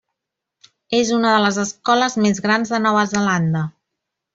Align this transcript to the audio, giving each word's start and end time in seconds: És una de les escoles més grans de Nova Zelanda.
És 0.99 1.11
una 1.17 1.35
de 1.35 1.43
les 1.45 1.61
escoles 1.65 2.19
més 2.27 2.43
grans 2.49 2.77
de 2.77 2.83
Nova 2.89 3.09
Zelanda. 3.15 3.67